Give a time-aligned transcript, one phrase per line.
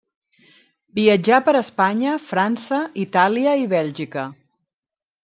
[0.99, 4.25] Viatjà per Espanya, França, Itàlia i Bèlgica.